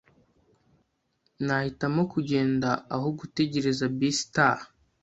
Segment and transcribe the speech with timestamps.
[1.45, 4.65] Nahitamo kugenda aho gutegereza bisi itaha.